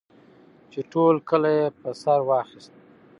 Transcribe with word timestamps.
چې 0.71 0.79
ټول 0.91 1.15
کلی 1.29 1.53
یې 1.59 1.67
په 1.79 1.89
سر 2.01 2.19
واخیست. 2.29 2.71